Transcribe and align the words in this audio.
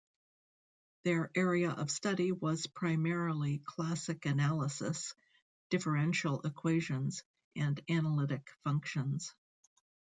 Their 1.03 1.29
area 1.35 1.69
of 1.69 1.91
study 1.91 2.31
was 2.31 2.65
primarily 2.65 3.61
classical 3.63 4.31
analysis, 4.31 5.13
differential 5.69 6.41
equations 6.41 7.21
and 7.55 7.79
analytic 7.87 8.49
functions. 8.63 9.35